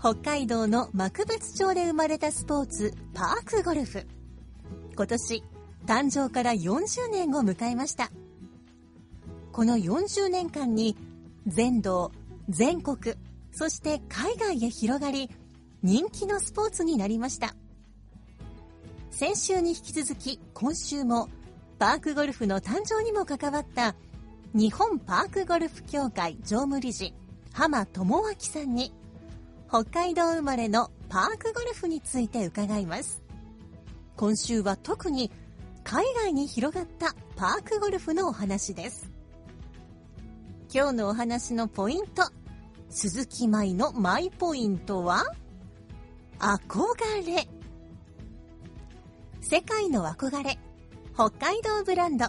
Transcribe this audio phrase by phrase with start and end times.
[0.00, 4.06] 北海道の幕別町で生まれたスポーツ、パークゴルフ。
[4.94, 5.42] 今年、
[5.86, 8.12] 誕生から40年を迎えました。
[9.50, 10.96] この40年間に、
[11.48, 12.12] 全道、
[12.48, 13.16] 全国、
[13.50, 15.30] そして海外へ広がり、
[15.82, 17.56] 人気のスポーツになりました。
[19.10, 21.28] 先週に引き続き、今週も、
[21.80, 23.96] パークゴルフの誕生にも関わった、
[24.54, 27.14] 日本パークゴルフ協会常務理事、
[27.52, 28.92] 浜智明さんに、
[29.68, 33.22] 北海道生まれのパークゴルフについて伺います。
[34.16, 35.30] 今週は特に、
[35.84, 39.10] 海外に広がったパークゴルフのお話です。
[40.72, 42.22] 今日のお話のポイント、
[42.88, 45.24] 鈴木舞のマイポイントは、
[46.38, 46.86] 憧
[47.26, 47.46] れ。
[49.42, 50.58] 世界の憧れ、
[51.12, 52.28] 北海道ブランド。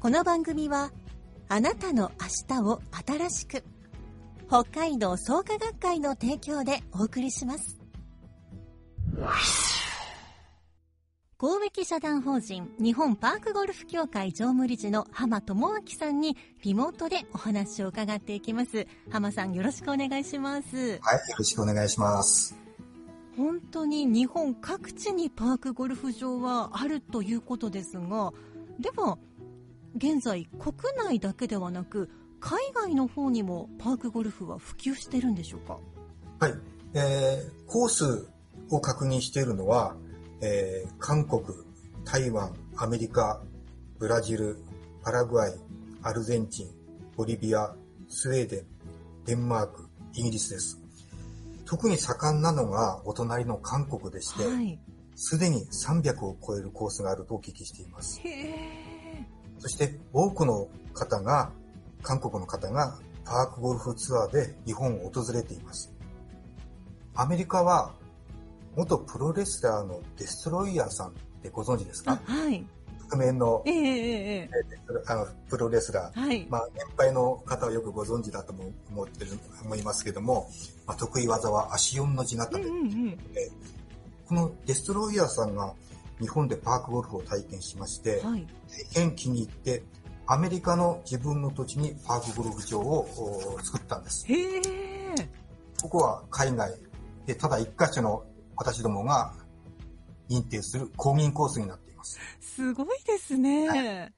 [0.00, 0.90] この番組は、
[1.48, 2.10] あなたの
[2.48, 3.62] 明日を新しく、
[4.48, 7.80] 北海道創価学会の提供でお送りします。
[11.36, 18.86] 公益社団法人日本パークゴルフ協会常務理事の浜智明さんにリモートでお話を伺っていきます。
[19.10, 20.76] 浜さんよろしくお願いします。
[20.76, 21.00] はい、よ
[21.36, 22.56] ろしくお願いします。
[23.36, 28.32] 本当に日本各地にパークゴルフ場はあるということですが、
[28.78, 29.18] では、
[29.96, 32.08] 現在国内だけではなく、
[32.40, 35.78] 海外の方にもパークゴルフは普及してるんでしょうか？
[36.38, 36.54] はい、
[36.94, 38.28] えー、コース
[38.70, 39.96] を確認しているのは、
[40.40, 41.42] えー、韓国、
[42.04, 43.42] 台湾、アメリカ、
[43.98, 44.58] ブラジル、
[45.02, 45.54] パラグアイ、
[46.02, 46.70] アルゼンチン、
[47.16, 47.74] ボリビア、
[48.08, 48.66] スウェーデン、
[49.24, 50.78] デンマーク、イギリスです。
[51.64, 54.78] 特に盛んなのがお隣の韓国でして、はい。
[55.16, 58.20] すでに300を超えるコースがあるとお聞きしています。
[59.58, 61.50] そして多くの方が、
[62.02, 65.92] 韓国の方がパークゴルフツアーで日本を訪れています。
[67.14, 67.94] アメリカは
[68.76, 71.12] 元プロレスラーのデストロイヤーさんっ
[71.42, 72.64] てご存知ですあか、はい。
[73.08, 74.50] 覆面のえええええ
[75.06, 76.20] あのプロレスラー。
[76.20, 76.46] えはい。
[76.50, 79.32] まあ、年配の方はよくご存知だとも思ってる、
[79.64, 80.48] 思いますけども、
[80.86, 83.18] まあ、得意技は足4の字型で、うんうんうん。
[84.26, 85.72] このデストロイヤーさんが
[86.20, 88.46] 日本でパークゴルフを体験しまして、はい。
[88.94, 89.82] 大変気に入って、
[90.28, 93.08] アメリカの自分の土地にパークゴルフ場を
[93.56, 94.26] お作ったんです。
[94.26, 94.62] へえ。
[95.80, 96.72] ここは海外
[97.26, 98.24] で、ただ一箇所の
[98.56, 99.32] 私どもが
[100.28, 102.18] 認定する公民コースになっています。
[102.40, 104.12] すごいですね。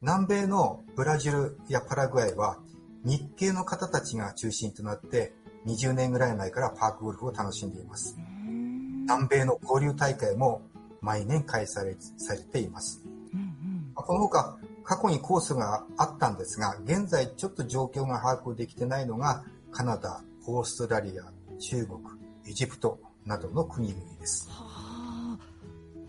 [0.00, 2.58] 南米のブラジルやパラグアイは
[3.04, 5.32] 日系の方たちが中心となって
[5.66, 8.16] 20年ぐらい前からパークゴルフを楽しんでいます。
[8.18, 8.70] うん
[9.02, 10.62] 南米の交流大会も
[11.00, 13.02] 毎年開催されています。
[13.34, 21.24] うんこのほか過去にコースがあったんですが、現在ちょっと状況が把握できてないのがカナダ、オーストラリア、
[21.58, 22.00] 中国、
[22.46, 24.48] エジプトなどの国々です。
[24.50, 25.38] はあ、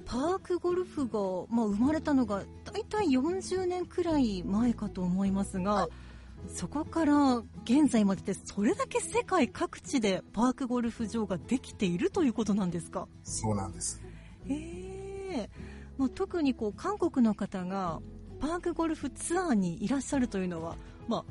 [0.05, 5.89] パークゴルフが、まあ、生まれたのが大体40年くらい前かと思いますが、はい
[6.47, 13.07] そこから現在まででそれだけ世界各地でパークゴルフ場ができているということなんですか？
[13.23, 14.01] そうなんです。
[14.47, 14.55] へ
[15.33, 15.49] え、
[15.99, 18.01] まあ、特にこう韓国の方が
[18.41, 20.75] パークゴルフツアーにいらっしゃるというのは、
[21.07, 21.25] まあ、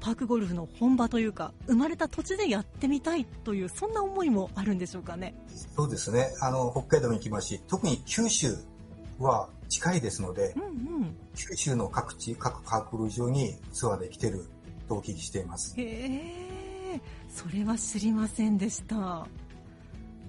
[0.00, 5.34] パークゴルフの本場というか生まれた土地でやってみたいというそんな思いもあるんでしょうかね。
[5.74, 6.28] そうですね。
[6.42, 8.54] あの、北海道に行きますし、特に九州
[9.18, 10.66] は近いですのでう、んう
[11.06, 14.44] ん九州の各地、各パークゴルフ場にツアーで来てる
[14.88, 15.74] とお聞きしています。
[15.80, 15.82] へ
[16.94, 19.26] え、それは知りませんでした。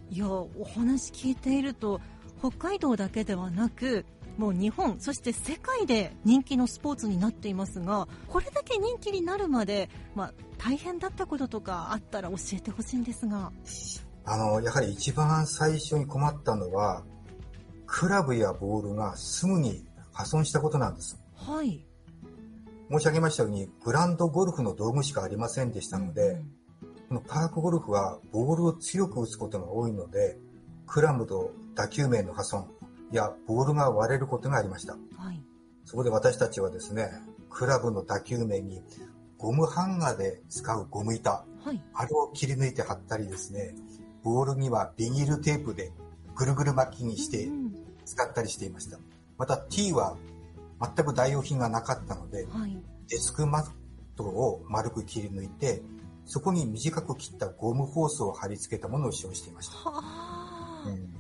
[0.10, 2.00] いや、お話聞いていると、
[2.40, 4.06] 北海道だけではなく、
[4.38, 13.52] もう日本、そして世界で人気のスポーツになっていますが、これだけ人気になるまで、まあ、大変だったこととかあったら教えてほしいんですが。
[14.26, 17.04] あの、やはり一番最初に困ったのは、
[17.86, 21.20] クラブやボールがすぐに破損したことなんです。
[21.36, 21.86] はい。
[22.90, 26.56] 申し上げましたように、グランドゴルフの道具しかありませんでしたので、うん
[27.08, 30.38] このパークゴルフはボールを強く打つことが多いので、
[30.88, 32.72] クラブと打球面の破損
[33.12, 34.94] やボールが割れることがありました。
[34.94, 35.42] はい。
[35.84, 37.10] そこで私たちはですね、
[37.50, 38.82] クラブの打球面に
[39.38, 41.82] ゴムハンガーで使うゴム板、はい。
[41.94, 43.76] あれを切り抜いて貼ったりですね、
[44.24, 45.92] ボールにはビニールテープで
[46.36, 47.76] ぐるぐる巻きにしてうん
[48.06, 48.98] 使ったりしていました。
[49.38, 50.16] また T は
[50.80, 52.78] 全く代用品がなかったので、はい。
[53.08, 53.72] デスクマッ
[54.16, 55.82] トを丸く切り抜いて、
[56.26, 59.76] そこに短く切ったゴムホースを貼り付けたものを使用していました。
[59.76, 60.84] はあ。
[60.88, 61.16] うん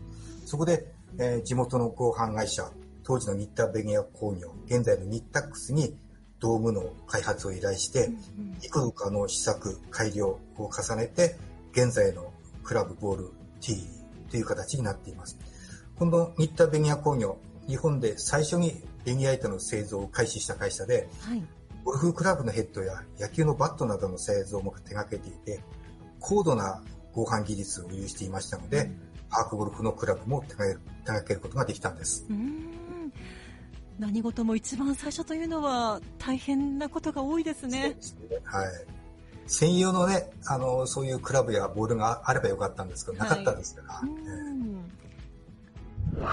[0.45, 2.69] そこで、えー地元の合販会社、
[3.03, 5.95] 当時のニッタベニア工業、現在のニッタックスに
[6.39, 11.35] ドームの開発を依頼して、うんいくつかの試作、改良を重ねて、
[11.71, 12.31] 現在の
[12.63, 13.31] クラブボール
[13.61, 13.75] T
[14.29, 15.37] という形になっています。
[15.97, 17.37] このニッタベニア工業、
[17.67, 21.43] 日本で最初にベニヤ板の製造を開始した会社で、はい。
[21.83, 25.63] ゴルフクラブのヘッドや野球のバットなどの製造も手掛けていて、
[26.19, 26.81] 高度な
[27.13, 28.89] 合板技術を有していましたので、
[29.29, 32.25] パークゴルフのクラブも手掛ける手掛けることができたんです。
[32.29, 33.13] うーん。
[33.99, 37.97] 何事も一番最初というのは大変なことが多いですね。
[38.43, 38.67] はい。
[39.47, 44.01] 専用のね、あの、そういうクラブやボールがあればよかったんですけど、なかったですから。
[44.01, 44.05] う
[46.21, 46.25] え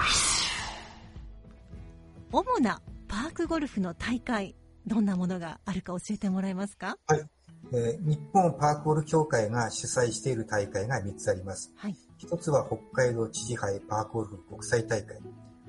[2.31, 4.55] 主なパークゴルフの大会、
[4.87, 6.97] どんなものがあるか教えてもらえますか？
[7.09, 11.71] えー日本パークゴルフ協会が主催している大会が3つあります。
[11.75, 11.95] はい。
[12.23, 15.19] 一つは北海道知事杯パークゴルフ国際大会。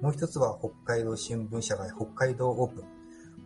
[0.01, 2.85] もう一つは北海道新聞社会北海道オープン。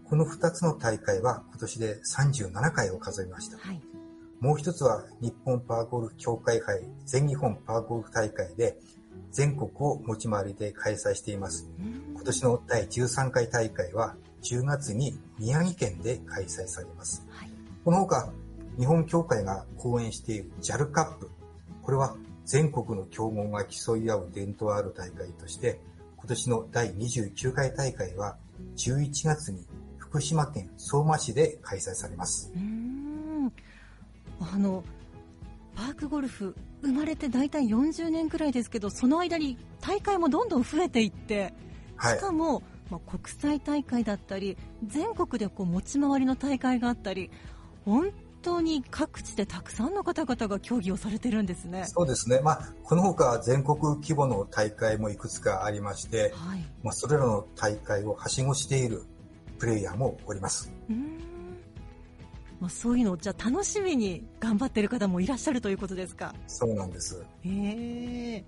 [0.04, 3.56] この2つの大会は今年で37回を数えました。
[3.56, 3.80] はい。
[4.40, 8.76] もう一つは日本パークゴルフ協会杯全日本パークゴルフ大会で
[9.32, 11.66] 全国を持ち回りで開催しています。
[11.80, 17.24] うん今年の第13回大会は10月に宮城県で開催されます。
[17.30, 17.50] はい。
[17.86, 18.30] この他、
[18.78, 21.30] 日本協会が講演している JAL カップ。
[21.82, 22.14] これは
[22.48, 25.78] 全国の強豪が競い合う伝統ある大会として、
[26.16, 28.38] 今年の第29回大会は
[28.74, 29.66] 11月に
[29.98, 32.50] 福島県相馬市で開催されます。
[32.56, 33.52] うーん
[34.40, 34.82] あの
[35.76, 41.52] パークゴルフ生まれて大体40年くらいですけどその間に大会もどんどん増えていって
[41.96, 42.20] はいし。
[42.20, 44.56] かも、まあ、国際大会だったり
[44.86, 47.30] 全国でこう持ち回りの大会があったり
[47.84, 48.10] 本
[48.48, 51.84] 当に各地でたくさんの方々が競技をされてるんですね。
[51.86, 52.40] そうですね。
[52.40, 59.02] まあ、この他全国規模の大会もいくつかありまして、はい、まあ、それらの大会をはしごしている
[59.58, 60.72] プレイヤーもおります。
[60.88, 61.18] うーん
[62.60, 66.34] まあ、そういうのをじゃあ楽しみに頑張ってる方もいらっしゃるということですか？
[66.48, 67.22] そうなんです。
[67.44, 67.50] へ
[68.36, 68.44] え。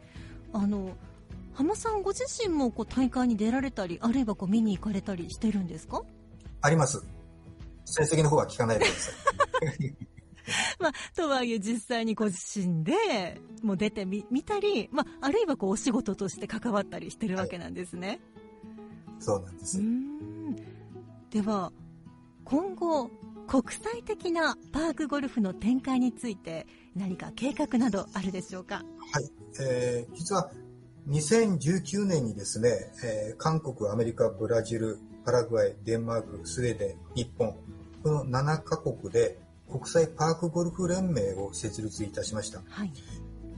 [0.52, 0.90] あの
[1.54, 6.02] 浜さんご自身もこう大会に出られたりあるいはこう見に行かれたりしてるんですか？
[6.62, 7.04] あります。
[7.84, 9.14] 成績の方は聞かないでください。
[10.80, 18.20] まあとはいえ実際にご自身でもう出てみ見たり、まああるいはこうお仕事として関わったりしてるわけなんですね。
[19.18, 19.84] そうなんですうー。
[19.84, 20.56] ん。
[21.30, 21.72] では
[22.44, 23.10] 今後
[23.46, 26.66] 国際的なパークゴルフの展開について
[26.96, 28.76] 何か計画などあるでしょうか？
[28.76, 28.82] は
[29.20, 29.30] い。
[29.60, 30.50] えー実は
[31.08, 37.54] 2019年にですね、えー韓国、アメリカ、ブラジル、パラグアイ、デンマーク、スウェーデン、日本、
[38.02, 39.38] この7カ国で
[39.70, 42.62] 国際パークゴルフ連盟を設立いたしました。
[42.68, 42.92] はい。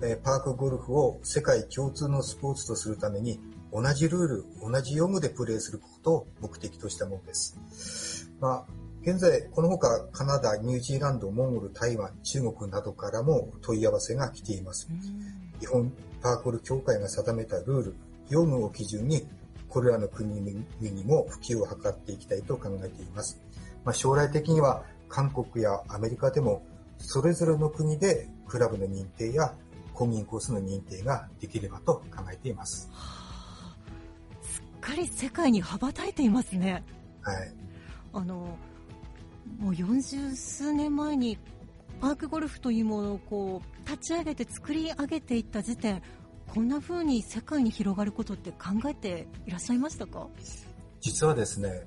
[0.03, 3.41] えーパークゴルフを世界共通のスポーツとするために
[3.73, 8.31] 同じルール、同じ用具でプレーすることを目的としたものです。
[8.39, 14.89] まあ、現在、このほかカナダ、ニュージーランド、モンゴル、台湾、中国などからも問い合わせが来ています
[15.59, 15.91] 日本
[16.21, 17.95] パークゴルフ協会が定めたルール、
[18.29, 19.27] 用具を基準に、
[19.69, 20.51] これらの国々
[20.81, 23.41] にも普及を図っていきたいと考えています。
[23.85, 26.65] まあ、将来的には韓国やアメリカでも、
[26.97, 29.55] それぞれの国でクラブの認定や
[29.93, 32.91] 公民コースの認定ができればと考えています。
[34.41, 36.83] すっかり世界に羽ばたいていますね。
[37.21, 37.55] はい。
[38.15, 38.57] あの
[39.59, 41.37] もう40数年前に
[42.01, 46.03] パークゴルフというものをこう立ち上げて作り上げていった時点
[46.55, 50.29] こんな風に世界に広がることって考えていらっしゃいましたか？
[51.01, 51.87] 実はですね、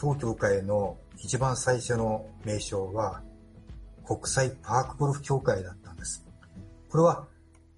[0.00, 3.20] 当協会の一番最初の名称は、
[4.06, 6.26] 国際パークゴルフ協会だったんです。
[6.88, 7.26] これは、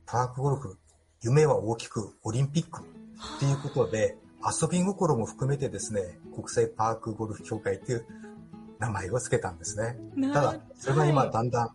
[0.07, 0.79] パークゴルフ、
[1.21, 8.07] 夢は大きくオリンピックっていうことで、遊び心も含めてですね、国際パークゴルフ協会という
[8.79, 9.99] 名前を付けたんですね。
[10.15, 11.71] なただ、それが今はいだんだん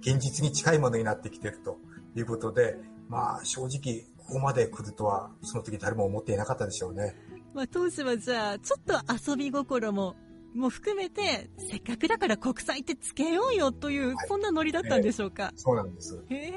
[0.00, 1.78] 現実に近いものになってきてると
[2.14, 2.76] いうことで、
[3.08, 7.14] まあ正直ここまで来るとはその時誰も思っていなかったでしょうね。
[7.56, 10.14] まあ、当時はじゃあちょっと遊び心も
[10.54, 15.52] も含めてせっかくだから国際ってつけようよという、はい、そんなノリだったんでしょうか？
[15.54, 16.22] えー、そうなんです。
[16.28, 16.52] へえ。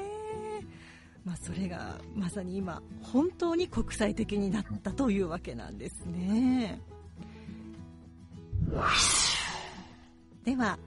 [1.24, 6.80] まあ、それがまさに今本当に国際的になったというわけなんですね。
[10.44, 10.78] では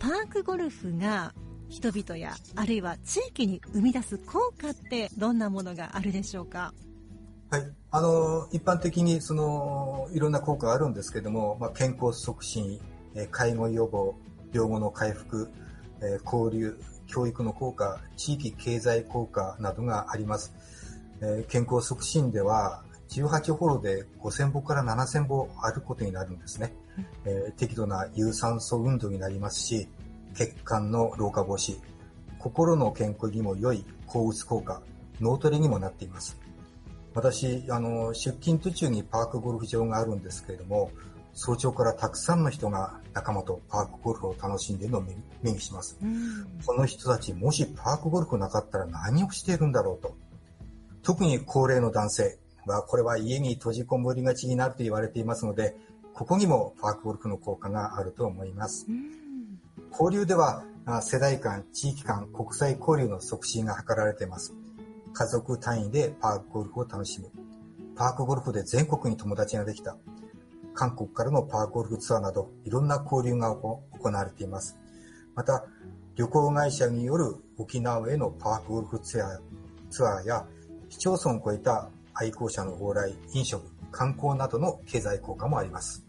[0.00, 1.34] パークゴルフが
[1.68, 6.74] 人々やあるいは地域に生み出す効果ってどんなものがあるでしょうか？
[7.48, 12.80] はい、あの一般的にそのいろんな効果があるんですけども、まあ、健康促進、
[13.14, 14.16] え介護予防、
[14.52, 15.48] 病後の回復、
[16.02, 16.76] え交流、
[17.06, 20.52] 教育の効果、地域経済効果などがあります。
[21.20, 26.74] え健康促進では18ホロで5000歩から7000歩歩くことになるんですね。
[27.26, 29.88] えー、適度な有酸素運動になりますし、
[30.34, 31.78] 血管の老化防止、
[32.40, 34.82] 心の健康にも良い抗うつ効果、
[35.20, 36.45] 脳トレにもなっています。
[37.16, 40.90] 私、あの、出勤途中にパークゴルフ場があるんですけれども、
[41.32, 45.04] 早朝からたくさんの人が仲間とパークゴルフを楽しんでいるのを
[45.42, 45.98] 目にします。
[46.60, 50.14] その人たち、もしパークゴルフなかったら何をしているんだろうと。
[51.02, 55.74] 特に高齢の男性は、これは家に閉じこもりがちになると言われていますので、
[56.12, 58.86] ここにもパークゴルフの効果があると思います。
[59.90, 60.64] 交流では
[61.00, 64.54] 世代間、地域間、国際交流の促進が図られています。
[65.18, 67.30] 家族単位でパークゴルフを楽しむ。
[67.96, 69.96] パークゴルフで全国に友達ができた。
[70.74, 74.76] 韓国からのパークゴルフツアーなど、いろんな交流が行われています。
[75.34, 75.64] また、
[76.16, 79.40] 旅行会社による沖縄へのパークゴルフツアー
[79.88, 80.46] ツアーや、
[80.90, 86.04] 市町村を超えた愛好者の往来、飲食、観光などの経済効果もあります。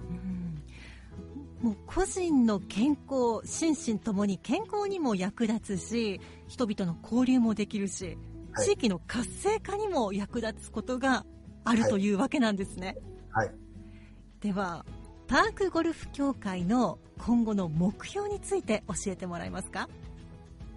[1.62, 8.18] もう個人の健康、心身ともに健康にも役立つし、人々の交流もできるし、
[8.64, 11.26] 地域の活性化にも役立つことが
[11.64, 12.98] あるというわけなんですね。
[13.32, 13.52] はい。
[14.42, 14.86] では、
[15.28, 19.90] パークゴルフ協会の今後の目標について教えてもらえますか？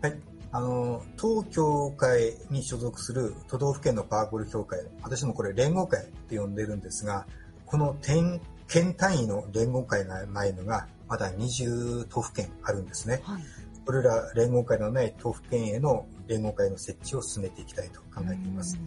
[0.02, 0.18] はい。
[0.52, 7.26] あの、当協会に所属する都道府県のパークゴルフ協会、私もこれ連合会と呼んでるんですが、
[7.66, 13.20] この県県単位の連合会がないのが、まだ20都府県あるんですね。
[13.24, 13.42] はい、
[13.84, 18.78] これら連合会のない都府県への連合会の設置を進めていきたいと考えています。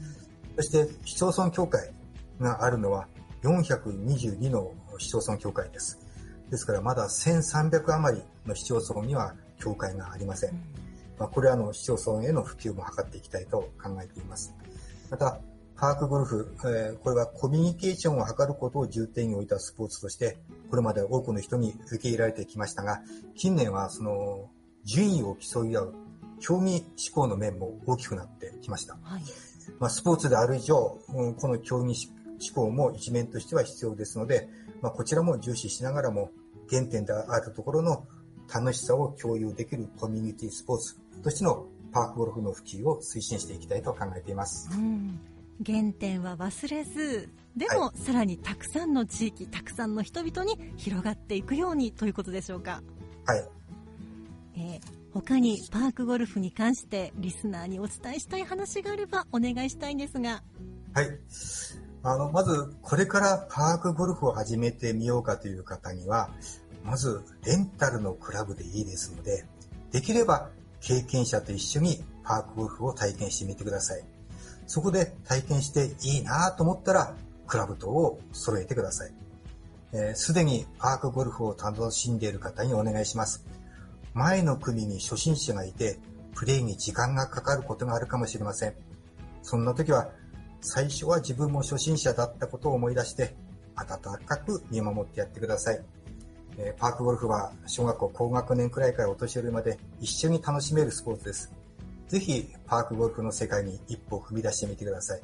[0.55, 1.91] そして、市町村協会
[2.39, 3.07] があるのは
[3.43, 5.99] 422の市町村協会です。
[6.49, 10.51] ですから、まだ1300余りの市町村には協会がありません。
[11.17, 14.53] まあ、これはあの市町村への普及も図っていきたいと考えています。
[15.09, 15.39] また、
[15.75, 20.37] パークゴルフ、えー、これはコミュニケーションを図ることを重点に置いたスポーツとして、
[20.69, 23.01] これまで多くの人に受け入れられてきましたが、
[23.35, 24.49] 近年はその
[24.83, 25.95] 順位を競い合う
[26.39, 28.97] 競技志向の面も大きくなってきました。
[29.01, 29.21] はい、
[29.79, 32.09] まあ、スポーツである以上、この競技志
[32.53, 34.49] 向も一面としては必要ですので、
[34.81, 36.31] まあ、こちらも重視しながらも、
[36.69, 38.05] 原点であるところの
[38.53, 44.69] 楽しさを共有できるコミュニティスポーツとしてのパークゴルフの普及を推進していきたいと考えています。
[44.73, 45.19] うん
[45.65, 52.81] 原点は忘れずでも、はい、さらにたくさんの地域たくさんの人々に広がっていくようにということでしょうか？
[53.25, 53.47] はい、
[54.55, 54.81] えー、
[55.13, 60.43] 他にパークゴルフに関してリスナーにお伝えしたい話があればお願いしたいんですが
[60.93, 61.09] はい
[62.03, 66.29] あのまずこれからパークゴルフを始めてみようかという方には
[66.83, 69.45] まずレンタルのクラブでいいですので
[69.91, 70.49] できれば
[70.81, 74.03] 経験者と一緒にパークゴルフを体験してみてください。
[74.67, 77.15] そこで体験していいなと思ったら、
[77.47, 79.11] クラブ等を揃えてください。
[80.15, 83.45] す、え、で、にパークゴルフを楽しんでいる方にお願いします。
[84.13, 85.99] 前の組に初心者がいて、
[86.35, 88.73] プレイに時間がかかることがあるかもしれません。
[89.41, 90.09] そんな時は、
[90.61, 93.35] 最初は自分も初心者だったことを思い出して、
[93.75, 95.83] 温かく見守ってやってください。
[96.57, 101.51] えパークゴルフは小学校高学年くらいからお年寄りまで一緒に楽しめるスポーツです。
[102.07, 105.21] ぜひパークゴルフの世界に一歩踏み出してみてください。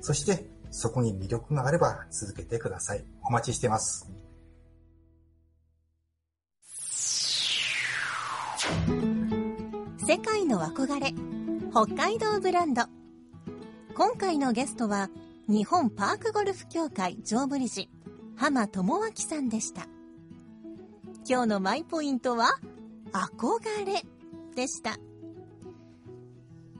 [0.00, 3.04] そしてそこに魅力があれば続けてください。
[3.22, 4.19] お待ちしています。
[10.10, 11.14] 世界の憧れ
[11.70, 12.82] 北海道ブランド。
[13.94, 15.08] 今回のゲストは
[15.46, 17.88] 日本パークゴルフ協会常務理事
[18.34, 19.86] 浜智明さんでした。
[21.28, 22.58] 今日のマイポイントは
[23.12, 24.02] 憧れ
[24.56, 24.96] でした。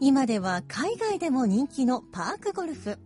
[0.00, 2.98] 今では海外でも人気のパークゴルフ。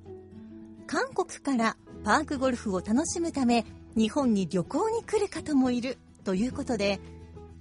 [0.87, 6.99] 韓国からパークゴルフを楽しむため日本に旅行に来る方もいるということで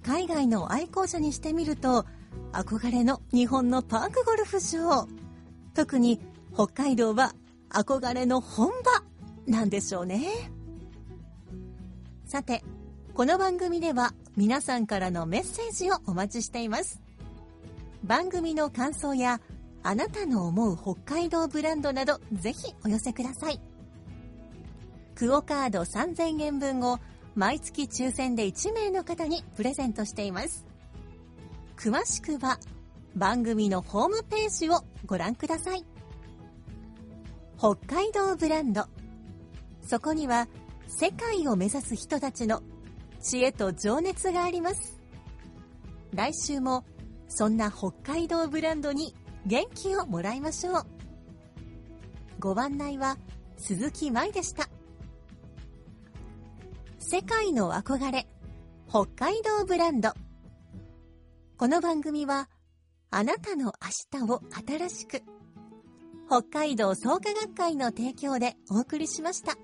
[0.02, 2.06] 海外の愛好者にしてみると
[2.54, 5.08] 憧れの日本のパークゴルフ場。
[5.74, 6.20] 特に
[6.54, 7.34] 北海道は
[7.68, 9.02] 憧れの本場
[9.52, 10.28] なんでしょうね。
[12.26, 12.62] さて
[13.12, 17.00] この番組では皆さんからのメッセージをお待ちしています。
[18.04, 19.40] 番組の感想や
[19.82, 23.60] あなたの思う北海道ブランドなどぜひお寄せください。
[25.16, 27.00] クオカード3000円分を
[27.34, 30.64] 毎月抽選で1名の方にプレゼントしています。
[31.76, 32.58] 詳しくは
[33.14, 35.84] 番組のホームページをご覧ください。
[37.58, 38.86] 北海道ブランド。
[39.82, 40.48] そこには
[40.86, 42.62] 世界を目指す人たちの
[43.20, 45.00] 知恵と情熱があります。
[46.12, 46.84] 来週も
[47.28, 49.14] そんな北海道ブランドに
[49.46, 50.86] 元気をもらいましょう。
[52.38, 53.16] ご案内は
[53.56, 54.68] 鈴木舞でした。
[56.98, 58.26] 世界の憧れ
[58.88, 60.12] 北海道ブランド。
[61.56, 62.48] この番組は
[63.12, 63.66] あなたの
[64.12, 65.22] 明日を新しく
[66.28, 69.56] 北海道創価学会の提供でお送りしました。